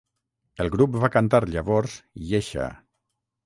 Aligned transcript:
El 0.65 0.71
grup 0.75 0.95
va 1.03 1.11
cantar 1.17 1.43
llavors 1.51 2.01
"Iesha". 2.33 2.69